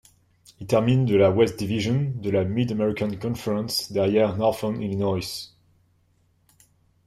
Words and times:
Ils 0.59 0.65
terminent 0.65 1.03
de 1.05 1.13
la 1.13 1.29
West 1.29 1.59
Division 1.59 2.11
de 2.15 2.31
la 2.31 2.43
Mid-American 2.43 3.11
Conference 3.21 3.91
derrière 3.91 4.35
Northern 4.35 4.81
Illinois. 4.81 5.51